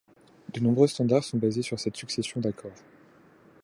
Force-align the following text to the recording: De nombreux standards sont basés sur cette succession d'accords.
De 0.51 0.59
nombreux 0.61 0.87
standards 0.87 1.23
sont 1.25 1.37
basés 1.37 1.61
sur 1.61 1.79
cette 1.79 1.95
succession 1.95 2.41
d'accords. 2.41 2.71